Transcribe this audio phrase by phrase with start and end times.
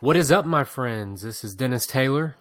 [0.00, 1.22] What is up, my friends?
[1.22, 2.34] This is Dennis Taylor.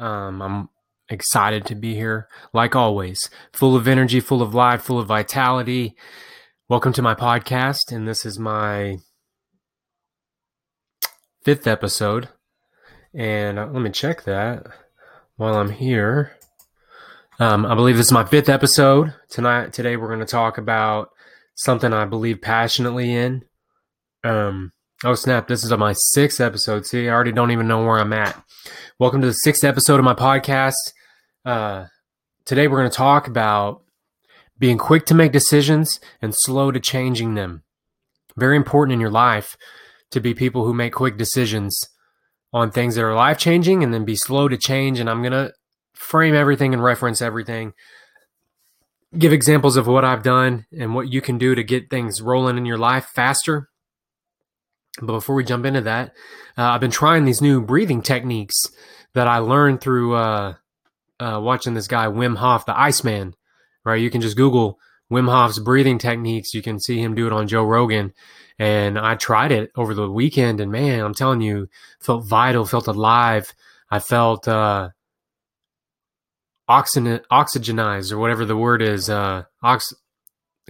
[0.00, 0.68] Um, I'm
[1.08, 5.94] excited to be here, like always, full of energy, full of life, full of vitality.
[6.68, 8.98] Welcome to my podcast, and this is my
[11.44, 12.28] fifth episode.
[13.14, 14.66] And uh, let me check that
[15.36, 16.36] while I'm here.
[17.38, 19.72] Um, I believe this is my fifth episode tonight.
[19.72, 21.10] Today, we're going to talk about
[21.54, 23.44] something I believe passionately in.
[24.24, 24.72] Um,
[25.06, 25.46] Oh snap!
[25.46, 26.84] This is my sixth episode.
[26.84, 28.42] See, I already don't even know where I'm at.
[28.98, 30.74] Welcome to the sixth episode of my podcast.
[31.44, 31.84] Uh,
[32.44, 33.84] today we're going to talk about
[34.58, 37.62] being quick to make decisions and slow to changing them.
[38.36, 39.56] Very important in your life
[40.10, 41.88] to be people who make quick decisions
[42.52, 44.98] on things that are life changing, and then be slow to change.
[44.98, 45.52] And I'm going to
[45.94, 47.74] frame everything and reference everything.
[49.16, 52.56] Give examples of what I've done and what you can do to get things rolling
[52.56, 53.68] in your life faster
[55.02, 56.12] but before we jump into that,
[56.56, 58.70] uh, I've been trying these new breathing techniques
[59.14, 60.54] that I learned through uh,
[61.20, 63.34] uh, watching this guy Wim Hof, the Iceman.
[63.84, 64.78] Right, you can just Google
[65.12, 66.54] Wim Hof's breathing techniques.
[66.54, 68.12] You can see him do it on Joe Rogan,
[68.58, 70.60] and I tried it over the weekend.
[70.60, 71.68] And man, I'm telling you,
[72.00, 73.54] felt vital, felt alive.
[73.90, 74.90] I felt uh,
[76.66, 79.08] oxygen, oxygenized, or whatever the word is.
[79.08, 79.44] Uh,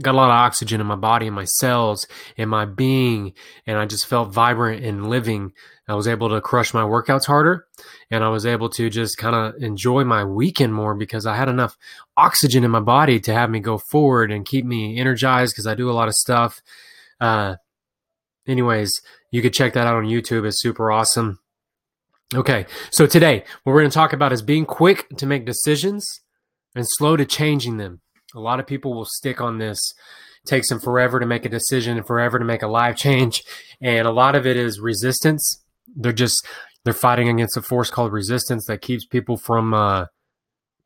[0.01, 3.33] got a lot of oxygen in my body, and my cells, and my being,
[3.67, 5.53] and I just felt vibrant and living.
[5.89, 7.67] I was able to crush my workouts harder,
[8.11, 11.49] and I was able to just kind of enjoy my weekend more because I had
[11.49, 11.77] enough
[12.17, 15.75] oxygen in my body to have me go forward and keep me energized because I
[15.75, 16.61] do a lot of stuff.
[17.21, 17.57] Uh,
[18.47, 20.47] anyways, you could check that out on YouTube.
[20.47, 21.39] It's super awesome.
[22.35, 26.21] Okay, so today what we're going to talk about is being quick to make decisions
[26.75, 28.01] and slow to changing them.
[28.37, 29.79] A lot of people will stick on this.
[30.45, 33.43] It takes them forever to make a decision and forever to make a life change.
[33.81, 35.63] And a lot of it is resistance.
[35.97, 36.47] They're just
[36.85, 40.07] they're fighting against a force called resistance that keeps people from uh,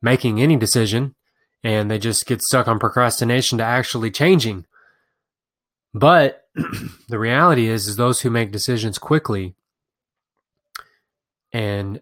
[0.01, 1.13] making any decision,
[1.63, 4.65] and they just get stuck on procrastination to actually changing.
[5.93, 6.47] But
[7.09, 9.55] the reality is, is those who make decisions quickly
[11.53, 12.01] and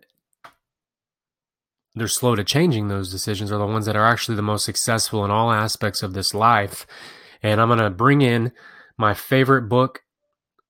[1.95, 5.25] they're slow to changing those decisions are the ones that are actually the most successful
[5.25, 6.85] in all aspects of this life.
[7.41, 8.51] And I'm going to bring in
[8.97, 10.03] my favorite book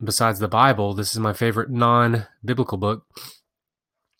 [0.04, 0.94] besides the Bible.
[0.94, 3.06] This is my favorite non biblical book,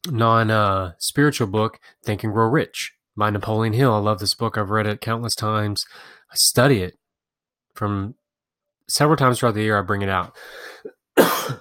[0.08, 3.94] non uh, spiritual book, Think and Grow Rich by Napoleon Hill.
[3.94, 4.58] I love this book.
[4.58, 5.86] I've read it countless times.
[6.32, 6.98] I study it
[7.74, 8.16] from
[8.88, 9.78] several times throughout the year.
[9.78, 10.36] I bring it out.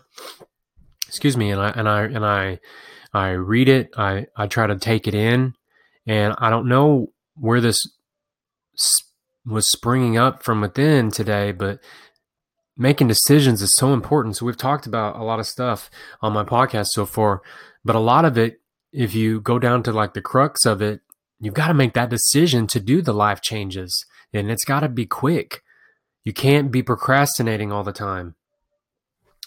[1.06, 2.60] Excuse me, and I and I and I
[3.12, 5.54] I read it, I, I try to take it in,
[6.06, 7.80] and I don't know where this
[9.46, 11.80] was springing up from within today, but
[12.76, 14.36] making decisions is so important.
[14.36, 17.42] So we've talked about a lot of stuff on my podcast so far,
[17.84, 18.60] but a lot of it,
[18.92, 21.00] if you go down to like the crux of it,
[21.40, 24.88] you've got to make that decision to do the life changes, and it's got to
[24.88, 25.62] be quick.
[26.24, 28.34] You can't be procrastinating all the time.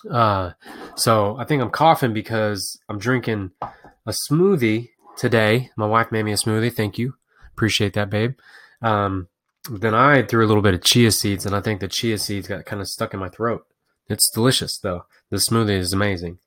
[0.10, 0.52] Uh,
[0.96, 5.70] so I think I'm coughing because I'm drinking a smoothie today.
[5.76, 6.74] My wife made me a smoothie.
[6.74, 7.16] Thank you.
[7.54, 8.34] Appreciate that, babe.
[8.82, 9.28] Um,
[9.70, 12.48] then I threw a little bit of chia seeds, and I think the chia seeds
[12.48, 13.66] got kind of stuck in my throat.
[14.10, 15.06] It's delicious, though.
[15.30, 16.40] The smoothie is amazing.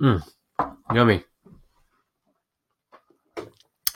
[0.00, 0.22] Mmm,
[0.92, 1.24] yummy.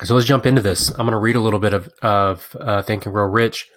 [0.03, 0.91] So let's jump into this.
[0.91, 3.69] I'm going to read a little bit of, of uh, Think and Grow Rich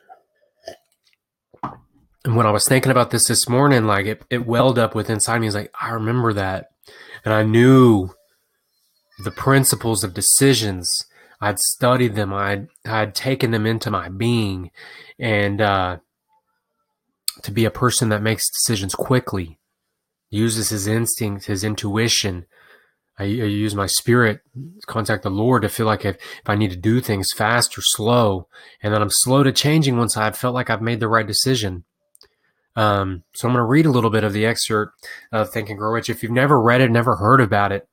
[2.25, 5.15] and when I was thinking about this this morning, like it, it welled up within
[5.15, 5.47] inside me.
[5.47, 6.71] It's like, I remember that.
[7.25, 8.11] And I knew
[9.23, 10.89] the principles of decisions.
[11.41, 12.33] I'd studied them.
[12.33, 14.71] I'd, I'd taken them into my being.
[15.19, 15.97] And uh,
[17.41, 19.59] to be a person that makes decisions quickly,
[20.29, 22.45] uses his instinct, his intuition.
[23.19, 24.39] I, I use my spirit,
[24.87, 27.81] contact the Lord to feel like if, if I need to do things fast or
[27.83, 28.47] slow.
[28.81, 31.83] And then I'm slow to changing once I've felt like I've made the right decision.
[32.75, 35.77] Um, so I'm going to read a little bit of the excerpt of Think and
[35.77, 36.09] Grow Rich.
[36.09, 37.87] If you've never read it, never heard about it,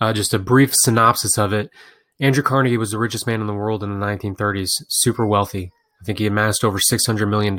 [0.00, 1.70] uh, just a brief synopsis of it.
[2.20, 5.70] Andrew Carnegie was the richest man in the world in the 1930s, super wealthy.
[6.00, 7.56] I think he amassed over $600 million.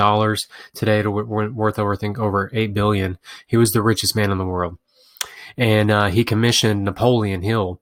[0.73, 3.17] Today, it's worth over, I think, over 8 billion.
[3.47, 4.77] He was the richest man in the world.
[5.57, 7.81] And uh, he commissioned Napoleon Hill,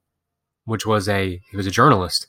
[0.63, 2.27] which was a, he was a journalist.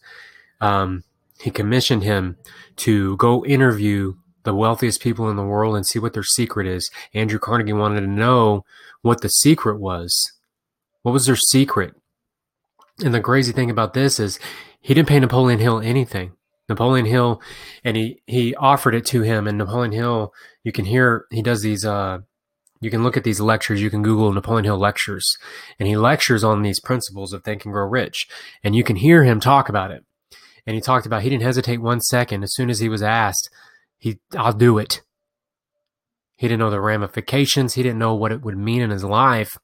[0.60, 1.04] Um,
[1.40, 2.36] he commissioned him
[2.76, 4.14] to go interview
[4.46, 6.90] the wealthiest people in the world and see what their secret is.
[7.12, 8.64] Andrew Carnegie wanted to know
[9.02, 10.32] what the secret was.
[11.02, 11.94] What was their secret?
[13.04, 14.40] And the crazy thing about this is
[14.80, 16.32] he didn't pay Napoleon Hill anything.
[16.68, 17.40] Napoleon Hill,
[17.84, 20.32] and he he offered it to him, and Napoleon Hill,
[20.64, 22.20] you can hear he does these uh
[22.80, 23.80] You can look at these lectures.
[23.80, 25.26] You can Google Napoleon Hill lectures,
[25.78, 28.26] and he lectures on these principles of Think and Grow Rich.
[28.64, 30.04] And you can hear him talk about it.
[30.66, 32.42] And he talked about he didn't hesitate one second.
[32.42, 33.48] As soon as he was asked,
[33.98, 35.02] he, I'll do it.
[36.36, 37.74] He didn't know the ramifications.
[37.74, 39.56] He didn't know what it would mean in his life,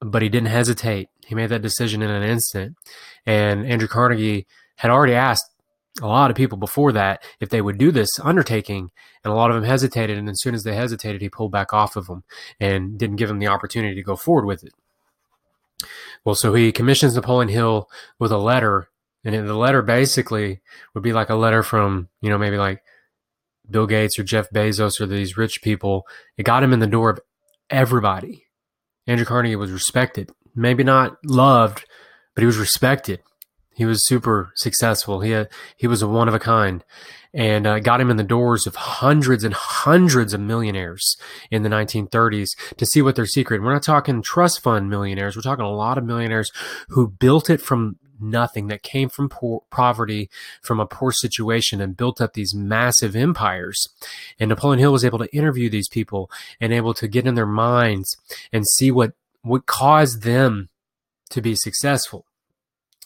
[0.00, 1.08] but he didn't hesitate.
[1.24, 2.76] He made that decision in an instant.
[3.24, 4.46] And Andrew Carnegie
[4.76, 5.46] had already asked
[6.02, 8.90] a lot of people before that if they would do this undertaking,
[9.24, 10.18] and a lot of them hesitated.
[10.18, 12.24] And as soon as they hesitated, he pulled back off of them
[12.60, 14.74] and didn't give them the opportunity to go forward with it.
[16.24, 17.88] Well, so he commissions Napoleon Hill
[18.18, 18.88] with a letter,
[19.24, 20.60] and the letter basically
[20.94, 22.82] would be like a letter from, you know, maybe like
[23.70, 26.06] Bill Gates or Jeff Bezos or these rich people.
[26.36, 27.20] It got him in the door of
[27.70, 28.46] everybody.
[29.06, 31.84] Andrew Carnegie was respected, maybe not loved,
[32.34, 33.20] but he was respected.
[33.76, 35.20] He was super successful.
[35.20, 36.82] He had, he was a one of a kind,
[37.34, 41.16] and uh, got him in the doors of hundreds and hundreds of millionaires
[41.50, 42.48] in the 1930s
[42.78, 43.62] to see what their secret.
[43.62, 45.36] We're not talking trust fund millionaires.
[45.36, 46.50] We're talking a lot of millionaires
[46.88, 50.30] who built it from nothing, that came from poor, poverty,
[50.62, 53.88] from a poor situation, and built up these massive empires.
[54.38, 56.30] And Napoleon Hill was able to interview these people
[56.60, 58.16] and able to get in their minds
[58.52, 60.68] and see what what caused them
[61.30, 62.26] to be successful.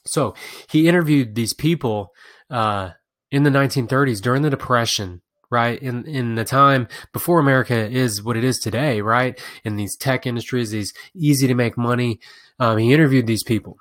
[0.07, 0.35] So
[0.69, 2.13] he interviewed these people
[2.49, 2.91] uh,
[3.31, 5.21] in the 1930s during the Depression,
[5.51, 5.81] right?
[5.81, 9.41] In in the time before America is what it is today, right?
[9.65, 12.21] In these tech industries, these easy to make money.
[12.59, 13.79] Um, he interviewed these people,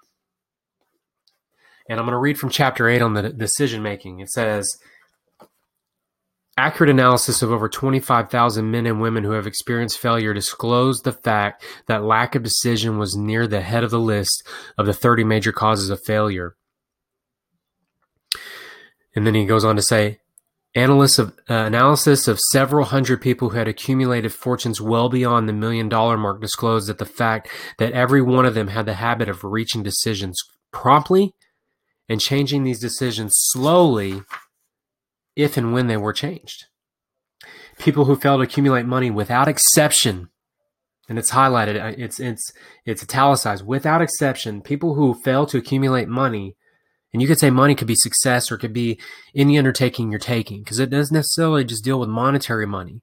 [1.90, 4.20] and I'm going to read from chapter eight on the decision making.
[4.20, 4.78] It says.
[6.58, 11.64] Accurate analysis of over 25,000 men and women who have experienced failure disclosed the fact
[11.88, 14.46] that lack of decision was near the head of the list
[14.78, 16.58] of the 30 major causes of failure.
[19.16, 20.20] And then he goes on to say,
[20.76, 25.54] Analysts of, uh, analysis of several hundred people who had accumulated fortunes well beyond the
[25.54, 27.48] million dollar mark disclosed that the fact
[27.80, 30.38] that every one of them had the habit of reaching decisions
[30.72, 31.34] promptly
[32.10, 34.24] and changing these decisions slowly
[35.36, 36.66] if and when they were changed.
[37.78, 40.30] People who fail to accumulate money without exception,
[41.08, 42.52] and it's highlighted, uh, it's it's
[42.86, 46.58] it's italicized, without exception, people who fail to accumulate money,
[47.14, 49.00] and you could say money could be success or it could be
[49.34, 53.02] any undertaking you're taking, because it doesn't necessarily just deal with monetary money.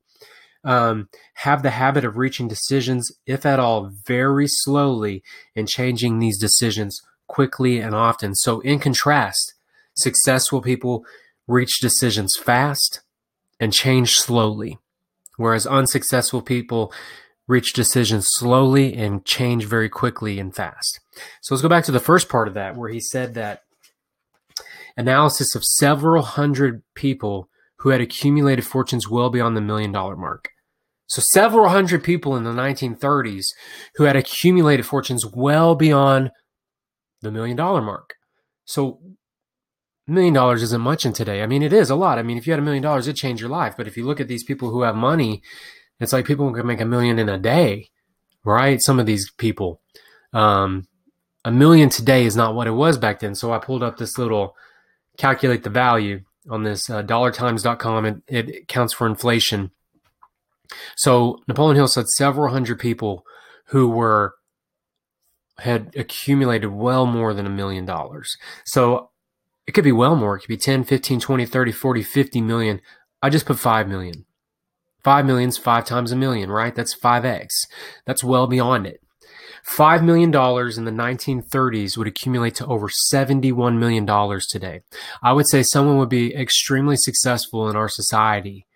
[0.63, 5.23] Um, have the habit of reaching decisions, if at all, very slowly
[5.55, 8.35] and changing these decisions quickly and often.
[8.35, 9.55] So, in contrast,
[9.95, 11.05] successful people
[11.47, 13.01] reach decisions fast
[13.61, 14.79] and change slowly,
[15.37, 16.93] whereas unsuccessful people
[17.49, 21.01] reach decisions slowly and change very quickly and fast.
[21.41, 23.63] So let's go back to the first part of that, where he said that
[24.97, 30.49] analysis of several hundred people who had accumulated fortunes well beyond the million dollar mark.
[31.07, 33.47] So several hundred people in the 1930s
[33.95, 36.31] who had accumulated fortunes well beyond
[37.27, 38.15] the million dollar mark.
[38.65, 39.01] So
[40.07, 41.43] million dollars isn't much in today.
[41.43, 42.19] I mean, it is a lot.
[42.19, 43.75] I mean, if you had a million dollars, it'd change your life.
[43.77, 45.43] But if you look at these people who have money,
[46.01, 47.89] it's like people can make a million in a day,
[48.45, 48.81] right?
[48.83, 49.81] Some of these people.
[50.33, 50.87] Um,
[51.45, 53.35] a million today is not what it was back then.
[53.35, 54.57] So I pulled up this little
[55.17, 58.07] calculate the value on this uh, dollartimes.com.
[58.07, 59.71] It, it counts for inflation.
[60.97, 63.25] So Napoleon Hill said several hundred people
[63.67, 64.35] who were
[65.59, 68.37] had accumulated well more than a million dollars.
[68.65, 69.11] So
[69.67, 70.37] it could be well more.
[70.37, 72.81] It could be 10, 15, 20, 30, 40, 50 million.
[73.23, 74.25] I just put 5 million.
[75.03, 76.75] 5 million's 5 times a million, right?
[76.75, 77.49] That's 5x.
[78.05, 79.01] That's well beyond it.
[79.69, 84.07] $5 million in the 1930s would accumulate to over $71 million
[84.49, 84.81] today.
[85.23, 88.67] I would say someone would be extremely successful in our society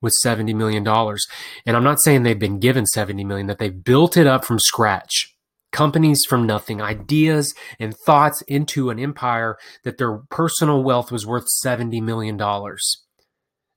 [0.00, 0.86] with $70 million.
[0.86, 4.58] And I'm not saying they've been given 70 million, that they built it up from
[4.58, 5.32] scratch
[5.72, 11.46] companies from nothing, ideas and thoughts into an empire that their personal wealth was worth
[11.64, 12.38] $70 million.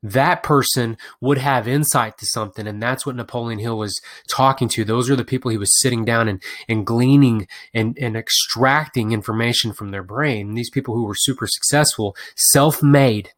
[0.03, 3.99] That person would have insight to something, and that's what Napoleon Hill was
[4.29, 4.85] talking to.
[4.85, 9.73] Those are the people he was sitting down and, and gleaning and, and extracting information
[9.73, 10.53] from their brain.
[10.53, 13.31] these people who were super successful, self made,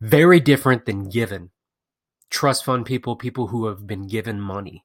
[0.00, 1.50] very different than given.
[2.30, 4.84] Trust fund people, people who have been given money.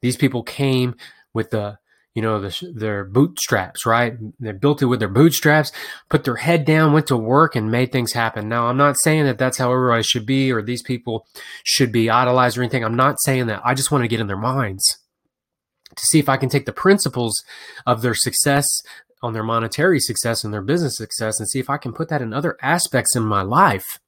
[0.00, 0.96] These people came
[1.32, 1.78] with the
[2.18, 4.16] you know, the, their bootstraps, right?
[4.40, 5.70] They built it with their bootstraps,
[6.08, 8.48] put their head down, went to work, and made things happen.
[8.48, 11.28] Now, I'm not saying that that's how everybody should be or these people
[11.62, 12.84] should be idolized or anything.
[12.84, 13.62] I'm not saying that.
[13.64, 14.98] I just want to get in their minds
[15.94, 17.40] to see if I can take the principles
[17.86, 18.82] of their success
[19.22, 22.20] on their monetary success and their business success and see if I can put that
[22.20, 24.00] in other aspects in my life.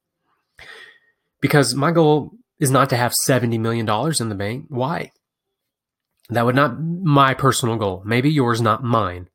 [1.40, 3.88] Because my goal is not to have $70 million
[4.18, 4.64] in the bank.
[4.68, 5.12] Why?
[6.30, 8.02] That would not my personal goal.
[8.04, 9.28] Maybe yours, not mine.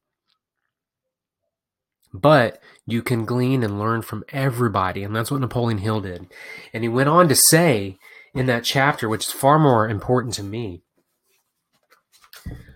[2.14, 5.04] But you can glean and learn from everybody.
[5.04, 6.28] And that's what Napoleon Hill did.
[6.74, 7.98] And he went on to say
[8.34, 10.84] in that chapter, which is far more important to me.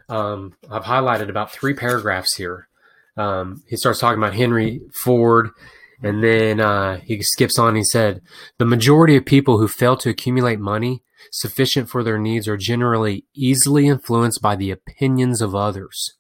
[0.10, 2.68] Um, I've highlighted about three paragraphs here.
[3.16, 5.52] Um, he starts talking about Henry Ford,
[6.02, 7.76] and then uh, he skips on.
[7.76, 8.22] He said,
[8.58, 13.26] The majority of people who fail to accumulate money sufficient for their needs are generally
[13.36, 16.16] easily influenced by the opinions of others.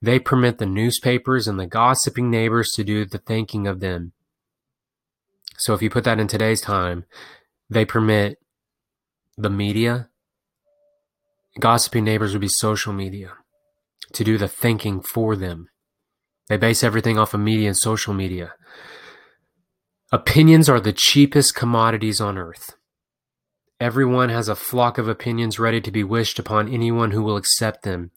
[0.00, 4.12] They permit the newspapers and the gossiping neighbors to do the thinking of them.
[5.58, 7.04] So if you put that in today's time,
[7.68, 8.38] they permit
[9.36, 10.08] the media,
[11.58, 13.32] gossiping neighbors would be social media,
[14.12, 15.68] to do the thinking for them.
[16.48, 18.54] They base everything off of media and social media.
[20.10, 22.76] Opinions are the cheapest commodities on earth.
[23.78, 27.82] Everyone has a flock of opinions ready to be wished upon anyone who will accept
[27.82, 28.12] them.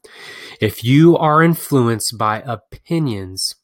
[0.58, 3.56] If you are influenced by opinions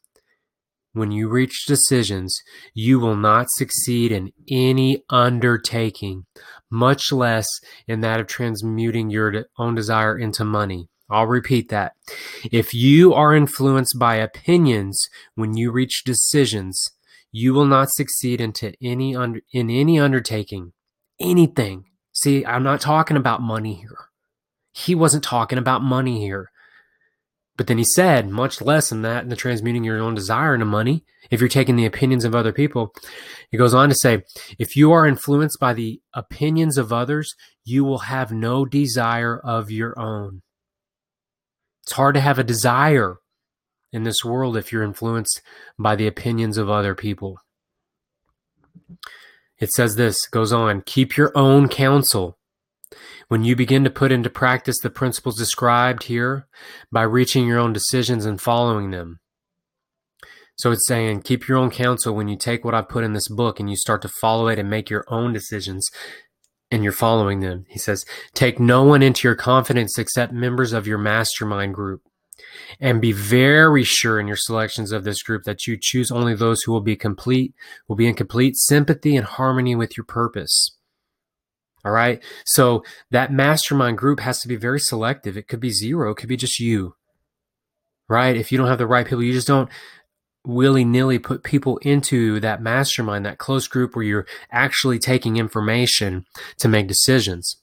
[0.93, 2.39] when you reach decisions,
[2.75, 6.27] you will not succeed in any undertaking,
[6.71, 7.49] much less
[7.87, 10.91] in that of transmuting your own desire into money.
[11.09, 11.93] I'll repeat that.
[12.53, 16.91] If you are influenced by opinions when you reach decisions,
[17.31, 20.73] you will not succeed into any under, in any undertaking,
[21.21, 21.85] anything
[22.19, 24.09] See, I'm not talking about money here.
[24.73, 26.51] He wasn't talking about money here.
[27.57, 30.67] But then he said, much less than that, in the transmuting your own desire into
[30.67, 32.93] money, if you're taking the opinions of other people.
[33.53, 34.25] He goes on to say,
[34.59, 37.33] if you are influenced by the opinions of others,
[37.65, 40.43] you will have no desire of your own.
[41.85, 43.19] It's hard to have a desire
[43.93, 45.41] in this world if you're influenced
[45.79, 47.39] by the opinions of other people.
[49.59, 52.39] It says this, goes on, keep your own counsel.
[53.29, 56.47] When you begin to put into practice the principles described here
[56.91, 59.21] by reaching your own decisions and following them.
[60.57, 63.29] So it's saying keep your own counsel when you take what I've put in this
[63.29, 65.89] book and you start to follow it and make your own decisions
[66.71, 67.65] and you're following them.
[67.69, 68.05] He says,
[68.35, 72.03] take no one into your confidence except members of your mastermind group
[72.81, 76.63] and be very sure in your selections of this group that you choose only those
[76.63, 77.55] who will be complete,
[77.87, 80.73] will be in complete sympathy and harmony with your purpose.
[81.85, 82.23] All right.
[82.45, 85.37] So that mastermind group has to be very selective.
[85.37, 86.95] It could be zero, it could be just you.
[88.09, 88.37] Right.
[88.37, 89.71] If you don't have the right people, you just don't
[90.47, 96.25] willy nilly put people into that mastermind, that close group where you're actually taking information
[96.59, 97.59] to make decisions.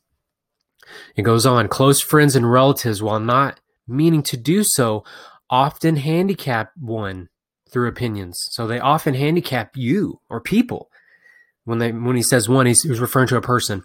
[1.16, 5.04] It goes on close friends and relatives, while not meaning to do so,
[5.50, 7.30] often handicap one
[7.72, 8.40] through opinions.
[8.52, 10.90] So they often handicap you or people.
[11.66, 13.84] When they when he says one, he's, he's referring to a person.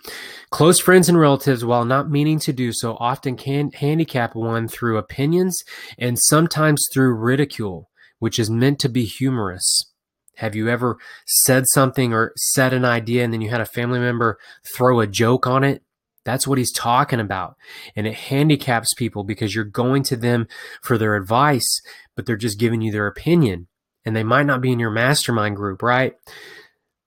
[0.50, 4.98] Close friends and relatives, while not meaning to do so, often can handicap one through
[4.98, 5.58] opinions
[5.98, 7.88] and sometimes through ridicule,
[8.18, 9.90] which is meant to be humorous.
[10.36, 13.98] Have you ever said something or said an idea and then you had a family
[13.98, 14.38] member
[14.74, 15.82] throw a joke on it?
[16.30, 17.56] That's what he's talking about.
[17.96, 20.46] And it handicaps people because you're going to them
[20.80, 21.82] for their advice,
[22.14, 23.66] but they're just giving you their opinion.
[24.04, 26.14] And they might not be in your mastermind group, right?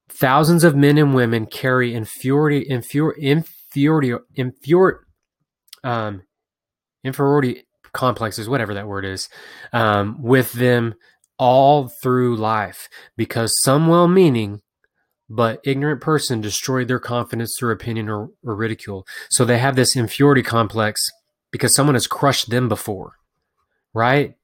[0.09, 4.13] Thousands of men and women carry inferiority, inferiority,
[5.85, 6.23] um,
[7.03, 7.63] inferiority
[7.93, 9.29] complexes, whatever that word is,
[9.71, 10.95] um, with them
[11.39, 14.61] all through life because some well meaning
[15.35, 19.03] but ignorant person destroyed their confidence through opinion or, or, ridicule.
[19.31, 21.09] So they have this inferiority complex
[21.51, 23.13] because someone has crushed them before,
[23.95, 24.35] right?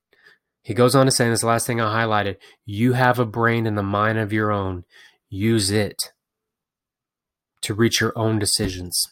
[0.64, 3.68] He goes on to say, and this last thing I highlighted you have a brain
[3.68, 4.84] and the mind of your own.
[5.30, 6.12] Use it
[7.62, 9.06] to reach your own decisions.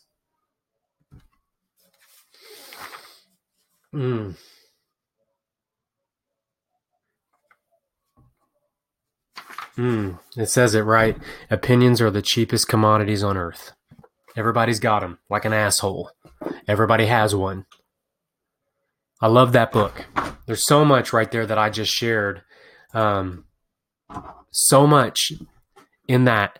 [3.93, 4.35] Mm.
[9.77, 11.17] Mm, it says it right.
[11.49, 13.73] Opinions are the cheapest commodities on earth.
[14.35, 16.11] Everybody's got them, like an asshole.
[16.67, 17.65] Everybody has one.
[19.21, 20.05] I love that book.
[20.45, 22.41] There's so much right there that I just shared.
[22.93, 23.45] Um,
[24.51, 25.33] so much
[26.07, 26.59] in that.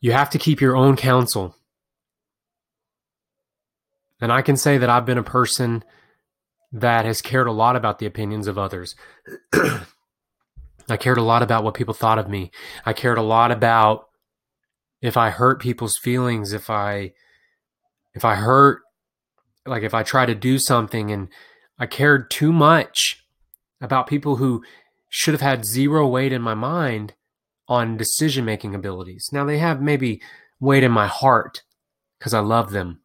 [0.00, 1.56] You have to keep your own counsel.
[4.20, 5.84] And I can say that I've been a person
[6.72, 8.94] that has cared a lot about the opinions of others.
[10.88, 12.50] I cared a lot about what people thought of me.
[12.84, 14.08] I cared a lot about
[15.02, 17.12] if I hurt people's feelings, if I
[18.14, 18.82] if I hurt
[19.66, 21.28] like if I try to do something and
[21.78, 23.24] I cared too much
[23.80, 24.62] about people who
[25.08, 27.14] should have had zero weight in my mind
[27.68, 29.28] on decision making abilities.
[29.32, 30.22] Now they have maybe
[30.60, 31.62] weight in my heart
[32.18, 33.00] because I love them.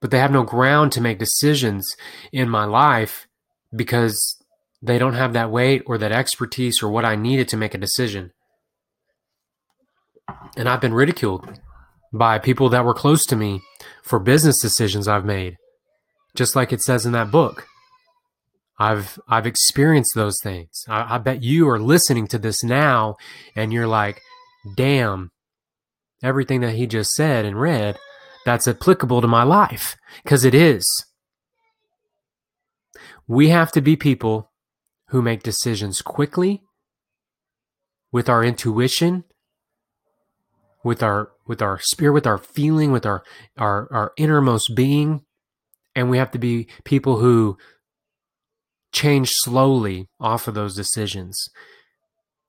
[0.00, 1.96] but they have no ground to make decisions
[2.32, 3.26] in my life
[3.74, 4.35] because
[4.86, 7.78] they don't have that weight or that expertise or what I needed to make a
[7.78, 8.32] decision.
[10.56, 11.60] And I've been ridiculed
[12.12, 13.62] by people that were close to me
[14.02, 15.56] for business decisions I've made,
[16.34, 17.66] just like it says in that book.
[18.78, 20.84] I've I've experienced those things.
[20.88, 23.16] I, I bet you are listening to this now,
[23.54, 24.20] and you're like,
[24.76, 25.30] "Damn,
[26.22, 27.96] everything that he just said and read,
[28.44, 30.86] that's applicable to my life," because it is.
[33.26, 34.50] We have to be people
[35.08, 36.62] who make decisions quickly
[38.12, 39.24] with our intuition
[40.86, 43.24] with our with our spirit with our feeling with our
[43.58, 45.22] our our innermost being.
[45.96, 47.58] And we have to be people who
[48.92, 51.48] change slowly off of those decisions.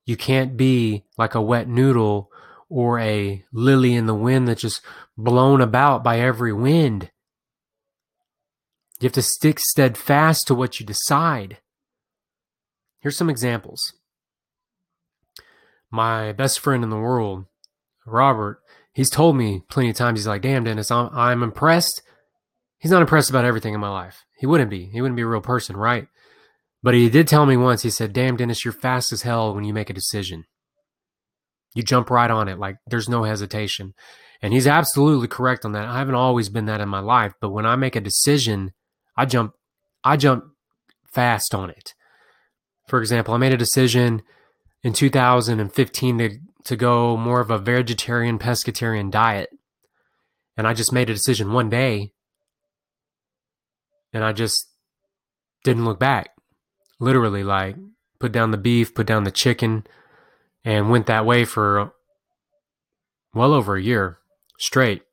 [0.06, 2.30] You can't be like a wet noodle
[2.70, 4.82] or a lily in the wind that's just
[5.18, 7.10] blown about by every wind.
[9.00, 11.58] You have to stick steadfast to what you decide
[13.08, 13.94] here's some examples
[15.90, 17.46] my best friend in the world
[18.06, 18.62] Robert,
[18.94, 22.02] he's told me plenty of times, he's like, damn, Dennis, I'm, I'm impressed.
[22.80, 24.24] He's not impressed about everything in my life.
[24.38, 24.86] He wouldn't be.
[24.86, 26.08] He wouldn't be a real person, right?
[26.82, 29.66] But he did tell me once, he said, damn, Dennis, you're fast as hell when
[29.66, 30.46] you make a decision.
[31.76, 33.94] You jump right on it, like there's no hesitation.
[34.42, 35.88] And he's absolutely correct on that.
[35.88, 38.72] I haven't always been that in my life, but when I make a decision,
[39.18, 39.54] I jump,
[40.04, 40.46] I jump
[41.12, 41.94] fast on it.
[42.88, 44.22] For example, I made a decision
[44.84, 49.50] in 2015 to to go more of a vegetarian pescatarian diet.
[50.58, 52.12] And I just made a decision one day
[54.12, 54.68] and I just
[55.64, 56.32] didn't look back.
[57.00, 57.76] Literally, like,
[58.20, 59.86] put down the beef, put down the chicken,
[60.66, 61.94] and went that way for
[63.34, 64.18] well over a year
[64.60, 65.04] straight.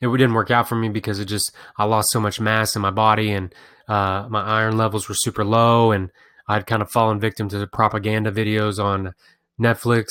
[0.00, 2.82] It didn't work out for me because it just, I lost so much mass in
[2.82, 3.54] my body and
[3.88, 5.92] uh, my iron levels were super low.
[5.92, 6.10] And
[6.48, 9.14] I'd kind of fallen victim to the propaganda videos on
[9.60, 10.06] Netflix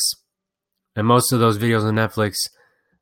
[0.98, 2.50] and most of those videos on Netflix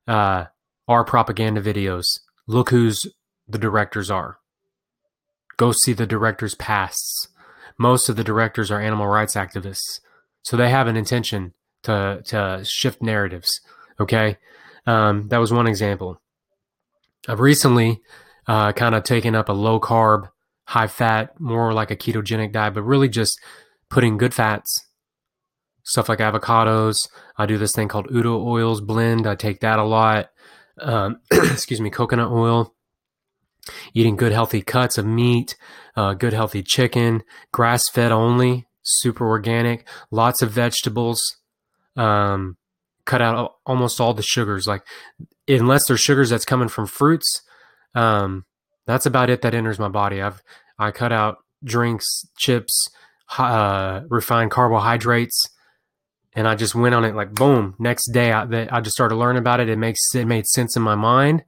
[0.05, 0.45] uh,
[0.87, 2.19] are propaganda videos.
[2.45, 3.07] Look who's
[3.47, 4.37] the directors are.
[5.57, 7.29] Go see the directors' pasts.
[7.79, 10.01] Most of the directors are animal rights activists,
[10.43, 13.61] so they have an intention to to shift narratives.
[13.99, 14.37] Okay,
[14.85, 16.21] um, that was one example.
[17.29, 18.01] I've recently
[18.45, 20.29] uh, kind of taken up a low carb,
[20.65, 23.39] high fat, more like a ketogenic diet, but really just
[23.89, 24.85] putting good fats
[25.85, 27.07] stuff like avocados.
[27.37, 29.25] I do this thing called Udo oils blend.
[29.25, 30.29] I take that a lot.
[30.79, 32.73] Um, excuse me, coconut oil.
[33.93, 35.55] Eating good healthy cuts of meat,
[35.95, 41.19] uh, good healthy chicken, grass fed only, super organic, lots of vegetables.
[41.95, 42.57] Um,
[43.05, 44.67] cut out almost all the sugars.
[44.67, 44.83] Like
[45.47, 47.41] unless there's sugars that's coming from fruits,
[47.95, 48.45] um,
[48.85, 50.21] that's about it that enters my body.
[50.21, 50.41] I've
[50.77, 52.89] I cut out drinks, chips,
[53.37, 55.49] uh, refined carbohydrates
[56.35, 57.75] and I just went on it like boom.
[57.79, 59.69] Next day, I, I just started learning about it.
[59.69, 61.43] It makes it made sense in my mind,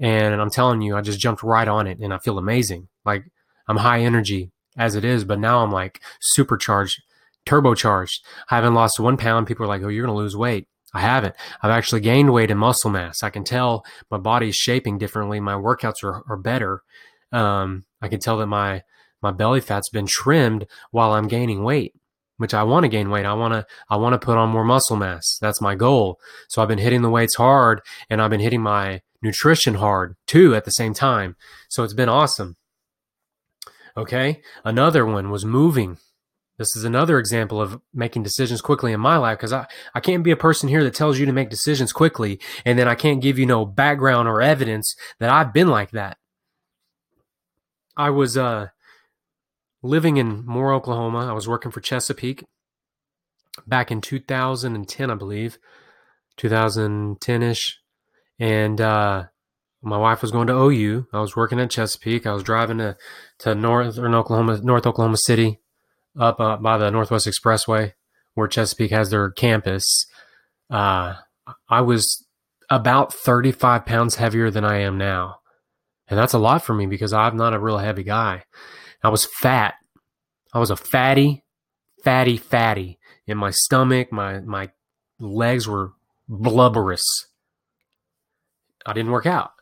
[0.00, 2.88] and I'm telling you, I just jumped right on it, and I feel amazing.
[3.04, 3.24] Like
[3.68, 7.02] I'm high energy as it is, but now I'm like supercharged,
[7.46, 8.20] turbocharged.
[8.50, 9.46] I haven't lost one pound.
[9.46, 11.34] People are like, "Oh, you're gonna lose weight." I haven't.
[11.62, 13.22] I've actually gained weight and muscle mass.
[13.22, 15.40] I can tell my body is shaping differently.
[15.40, 16.82] My workouts are, are better.
[17.32, 18.82] Um, I can tell that my
[19.20, 21.94] my belly fat's been trimmed while I'm gaining weight
[22.36, 23.26] which I want to gain weight.
[23.26, 25.38] I want to I want to put on more muscle mass.
[25.40, 26.18] That's my goal.
[26.48, 27.80] So I've been hitting the weights hard
[28.10, 31.36] and I've been hitting my nutrition hard too at the same time.
[31.68, 32.56] So it's been awesome.
[33.96, 34.42] Okay?
[34.64, 35.98] Another one was moving.
[36.56, 40.22] This is another example of making decisions quickly in my life because I, I can't
[40.22, 43.20] be a person here that tells you to make decisions quickly and then I can't
[43.20, 46.18] give you no background or evidence that I've been like that.
[47.96, 48.68] I was uh
[49.82, 51.26] living in Moore, Oklahoma.
[51.28, 52.44] I was working for Chesapeake
[53.66, 55.58] back in 2010, I believe,
[56.36, 57.80] 2010 ish.
[58.38, 59.24] And uh,
[59.82, 61.06] my wife was going to OU.
[61.12, 62.26] I was working at Chesapeake.
[62.26, 62.96] I was driving to,
[63.40, 65.60] to northern Oklahoma, North Oklahoma City,
[66.18, 67.92] up uh, by the Northwest Expressway,
[68.34, 70.06] where Chesapeake has their campus.
[70.70, 71.14] Uh,
[71.68, 72.26] I was
[72.70, 75.36] about 35 pounds heavier than I am now.
[76.08, 78.44] And that's a lot for me because I'm not a real heavy guy.
[79.02, 79.74] I was fat.
[80.52, 81.44] I was a fatty,
[82.02, 82.98] fatty, fatty.
[83.26, 84.70] In my stomach, my my
[85.18, 85.92] legs were
[86.28, 87.04] blubberous.
[88.86, 89.52] I didn't work out.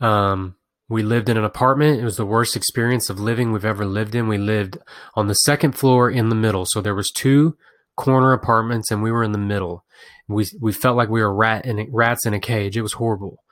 [0.00, 0.56] Um,
[0.88, 2.00] we lived in an apartment.
[2.00, 4.28] It was the worst experience of living we've ever lived in.
[4.28, 4.78] We lived
[5.14, 6.64] on the second floor in the middle.
[6.66, 7.56] So there was two
[7.96, 9.84] corner apartments and we were in the middle.
[10.28, 12.76] We we felt like we were rat in rats in a cage.
[12.76, 13.42] It was horrible.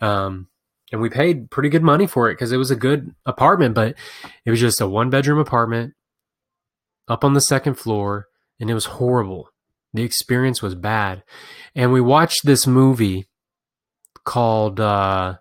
[0.00, 0.48] Um,
[0.92, 3.94] and we paid pretty good money for it because it was a good apartment, but
[4.44, 5.94] it was just a one bedroom apartment
[7.06, 8.26] up on the second floor,
[8.58, 9.48] and it was horrible.
[9.92, 11.22] The experience was bad.
[11.74, 13.28] And we watched this movie
[14.24, 15.36] called uh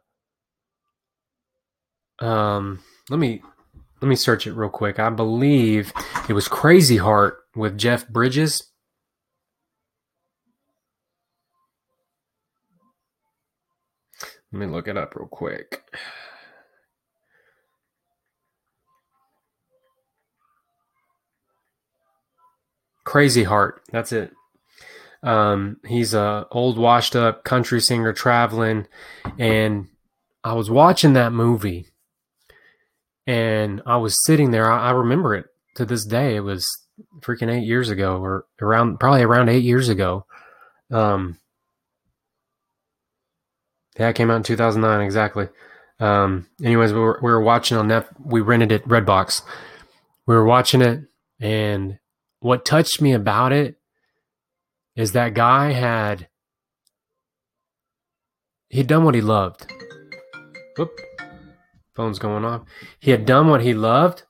[2.22, 2.80] um
[3.10, 3.42] let me
[4.02, 5.00] let me search it real quick.
[5.00, 5.92] I believe
[6.30, 8.64] it was Crazy Heart with Jeff Bridges.
[14.52, 15.84] Let me look it up real quick.
[23.04, 23.82] Crazy Heart.
[23.92, 24.32] That's it.
[25.22, 28.88] Um, he's a old, washed up country singer traveling,
[29.38, 29.88] and
[30.44, 31.89] I was watching that movie,
[33.30, 34.72] and I was sitting there.
[34.72, 36.36] I, I remember it to this day.
[36.36, 36.68] It was
[37.20, 40.26] freaking eight years ago, or around probably around eight years ago.
[40.90, 41.38] Um,
[44.00, 45.48] yeah, it came out in 2009 exactly.
[46.00, 48.08] Um, anyways, we were, we were watching on that.
[48.20, 49.44] We rented it Redbox.
[50.26, 51.02] We were watching it,
[51.40, 52.00] and
[52.40, 53.78] what touched me about it
[54.96, 56.30] is that guy had
[58.70, 59.72] he'd done what he loved.
[60.78, 60.90] Whoop.
[62.00, 62.62] Phone's going off.
[62.98, 64.24] He had done what he loved.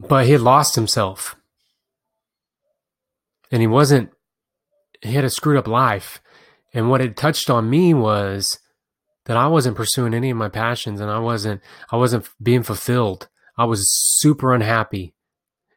[0.00, 1.36] But he had lost himself.
[3.52, 4.10] And he wasn't
[5.02, 6.20] he had a screwed up life.
[6.74, 8.58] And what it touched on me was
[9.26, 11.60] that I wasn't pursuing any of my passions and I wasn't
[11.92, 13.28] I wasn't being fulfilled.
[13.56, 15.14] I was super unhappy.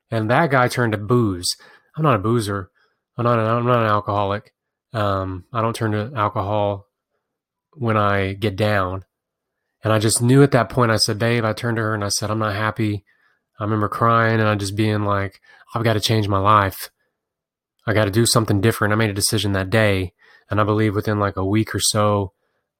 [0.09, 1.55] And that guy turned to booze.
[1.95, 2.71] I'm not a boozer.
[3.19, 4.51] I'm not an, I'm not an alcoholic.
[4.93, 6.87] Um, I don't turn to alcohol
[7.75, 9.05] when I get down.
[9.83, 12.03] And I just knew at that point, I said, babe, I turned to her and
[12.03, 13.03] I said, I'm not happy.
[13.59, 15.41] I remember crying and I just being like,
[15.75, 16.89] I've got to change my life.
[17.85, 18.93] I got to do something different.
[18.93, 20.13] I made a decision that day.
[20.49, 22.33] And I believe within like a week or so,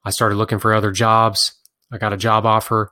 [0.06, 1.54] I started looking for other jobs.
[1.92, 2.92] I got a job offer.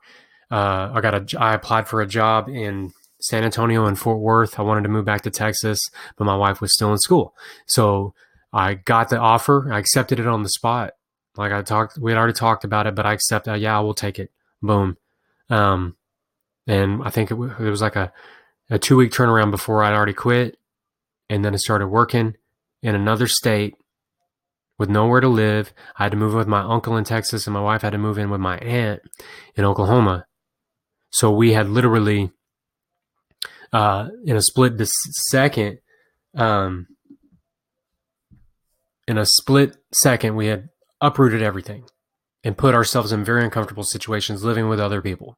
[0.50, 4.58] Uh, I got a, I applied for a job in San Antonio and Fort Worth.
[4.58, 5.80] I wanted to move back to Texas,
[6.16, 7.34] but my wife was still in school.
[7.66, 8.14] So
[8.52, 9.72] I got the offer.
[9.72, 10.92] I accepted it on the spot.
[11.36, 13.56] Like I talked, we had already talked about it, but I accepted.
[13.58, 14.30] Yeah, I will take it.
[14.60, 14.96] Boom.
[15.48, 15.96] Um,
[16.66, 18.12] and I think it, it was like a,
[18.70, 20.58] a two week turnaround before I'd already quit.
[21.30, 22.36] And then I started working
[22.82, 23.74] in another state
[24.78, 25.72] with nowhere to live.
[25.96, 28.18] I had to move with my uncle in Texas, and my wife had to move
[28.18, 29.02] in with my aunt
[29.54, 30.26] in Oklahoma.
[31.10, 32.32] So we had literally,
[33.72, 34.74] uh, in a split
[35.30, 35.78] second,
[36.34, 36.88] um,
[39.06, 40.68] in a split second, we had
[41.02, 41.84] uprooted everything
[42.44, 45.36] and put ourselves in very uncomfortable situations living with other people.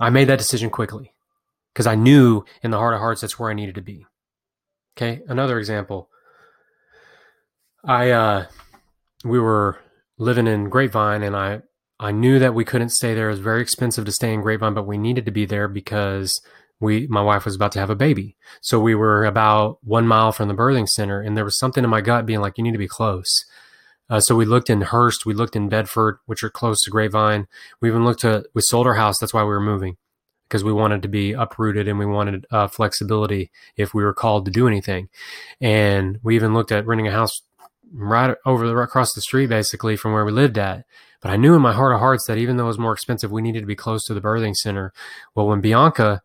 [0.00, 1.12] I made that decision quickly
[1.72, 4.06] because I knew in the heart of hearts that's where I needed to be.
[4.96, 6.08] Okay, another example.
[7.84, 8.46] I uh
[9.24, 9.78] we were
[10.18, 11.62] living in Grapevine and I
[11.98, 13.28] I knew that we couldn't stay there.
[13.28, 16.40] It was very expensive to stay in Grapevine, but we needed to be there because
[16.80, 18.36] we my wife was about to have a baby.
[18.60, 21.90] So we were about one mile from the birthing center, and there was something in
[21.90, 23.44] my gut being like, "You need to be close."
[24.12, 27.46] Uh, so we looked in Hurst, we looked in Bedford, which are close to Grapevine.
[27.80, 29.18] We even looked at we sold our house.
[29.18, 29.96] That's why we were moving
[30.46, 34.44] because we wanted to be uprooted and we wanted uh, flexibility if we were called
[34.44, 35.08] to do anything.
[35.62, 37.40] And we even looked at renting a house
[37.90, 40.84] right over the, across the street, basically from where we lived at.
[41.22, 43.32] But I knew in my heart of hearts that even though it was more expensive,
[43.32, 44.92] we needed to be close to the birthing center.
[45.34, 46.20] Well, when Bianca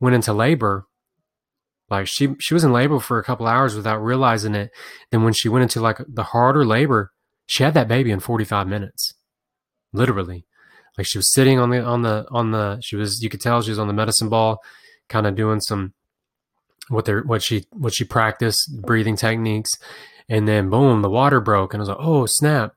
[0.00, 0.86] went into labor,
[1.90, 4.70] like she she was in labor for a couple hours without realizing it.
[5.10, 7.12] Then when she went into like the harder labor,
[7.48, 9.14] she had that baby in 45 minutes.
[9.92, 10.44] Literally.
[10.96, 13.62] Like she was sitting on the on the on the she was you could tell
[13.62, 14.58] she was on the medicine ball,
[15.08, 15.94] kind of doing some
[16.88, 19.70] what they what she what she practiced breathing techniques,
[20.28, 22.74] and then boom the water broke and I was like oh snap,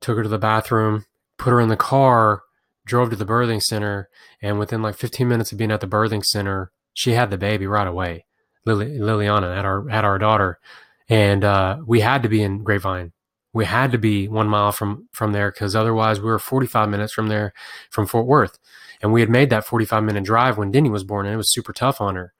[0.00, 1.04] took her to the bathroom,
[1.36, 2.42] put her in the car,
[2.86, 4.08] drove to the birthing center,
[4.40, 7.66] and within like 15 minutes of being at the birthing center, she had the baby
[7.66, 8.24] right away.
[8.64, 10.60] Lily, Liliana had our had our daughter,
[11.08, 13.12] and uh, we had to be in Grapevine
[13.52, 17.12] we had to be one mile from from there because otherwise we were 45 minutes
[17.12, 17.52] from there
[17.90, 18.58] from Fort Worth,
[19.00, 21.52] and we had made that 45 minute drive when Denny was born, and it was
[21.52, 22.32] super tough on her.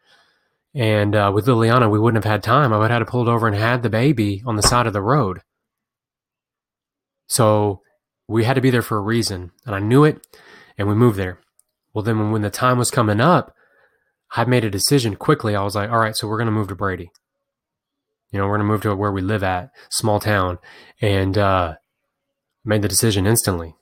[0.75, 2.73] And uh, with Liliana, we wouldn't have had time.
[2.73, 4.95] I would have had to pull over and had the baby on the side of
[4.95, 5.43] the road.
[7.27, 7.83] So
[8.27, 10.27] we had to be there for a reason, and I knew it,
[10.79, 11.39] and we moved there.
[11.93, 13.55] Well, then when the time was coming up,
[14.35, 15.55] I made a decision quickly.
[15.55, 17.11] I was like, all right, so we're going to move to Brady.
[18.33, 20.59] You know, we're going to move to where we live at, small town,
[21.01, 21.75] and uh,
[22.65, 23.77] made the decision instantly.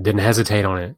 [0.00, 0.96] Didn't hesitate on it.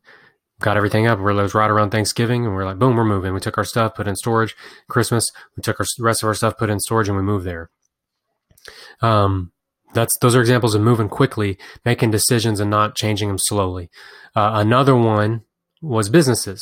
[0.61, 1.19] Got everything up.
[1.19, 3.33] we're was right around Thanksgiving, and we are like, boom, we're moving.
[3.33, 4.55] We took our stuff, put in storage.
[4.89, 7.71] Christmas, we took our rest of our stuff, put in storage, and we moved there.
[9.01, 9.53] Um,
[9.95, 13.89] That's those are examples of moving quickly, making decisions, and not changing them slowly.
[14.35, 15.43] Uh, another one
[15.81, 16.61] was businesses.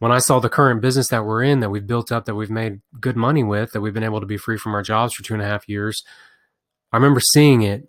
[0.00, 2.50] When I saw the current business that we're in, that we've built up, that we've
[2.50, 5.22] made good money with, that we've been able to be free from our jobs for
[5.22, 6.02] two and a half years,
[6.90, 7.88] I remember seeing it